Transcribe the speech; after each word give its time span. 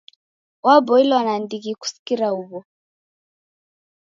Waboilo 0.65 1.17
nandighi 1.25 1.71
kusikira 1.81 2.27
huw'o. 2.35 2.59